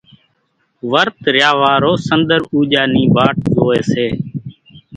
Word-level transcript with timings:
ورت 0.91 1.19
ريا 1.35 1.51
وارو 1.59 1.93
سنۮر 2.07 2.41
اُوڄان 2.53 2.87
ني 2.93 3.03
واٽ 3.15 3.37
زوئي 3.55 3.81
سي 3.91 4.07